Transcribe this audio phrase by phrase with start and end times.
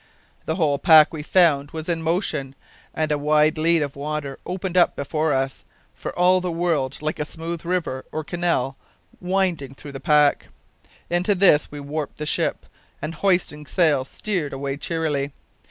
[0.47, 2.55] The whole pack, we found, was in motion,
[2.91, 7.19] and a wide lead of water opened up before us, for all the world like
[7.19, 8.77] a smooth river or canal
[9.21, 10.47] windin' through the pack.
[11.11, 12.65] Into this we warped the ship,
[12.99, 15.33] and hoistin' sail, steered away cheerily.